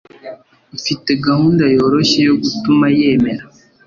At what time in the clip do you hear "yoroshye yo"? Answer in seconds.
1.73-2.33